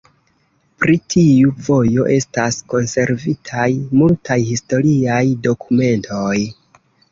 [0.83, 3.67] Pri tiu vojo estas konservitaj
[4.01, 6.35] multaj historiaj dokumentoj.